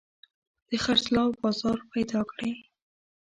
د 0.69 0.71
خرڅلاو 0.83 1.37
بازار 1.41 1.77
پيدا 1.91 2.21
کړي. 2.31 2.51